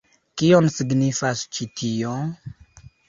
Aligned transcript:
Kion 0.41 0.69
signifas 0.77 1.43
ĉi 1.59 1.67
tio? 1.83 2.17